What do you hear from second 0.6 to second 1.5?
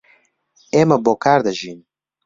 ئێمە بۆ کار